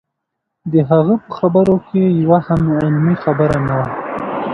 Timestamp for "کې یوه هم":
1.87-2.61